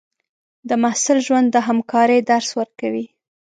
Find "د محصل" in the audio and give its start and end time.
0.69-1.17